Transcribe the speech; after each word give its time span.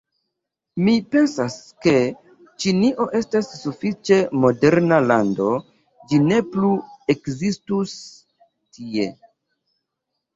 Mi 0.85 0.93
pensas 1.15 1.55
ke 1.87 1.91
Ĉinio 2.63 3.05
estas 3.19 3.49
sufiĉe 3.57 4.17
moderna 4.45 4.97
lando, 5.11 5.49
ĝi 6.13 6.19
ne 6.31 6.39
plu 6.55 6.71
ekzistus 7.15 7.93
tie. 8.79 9.07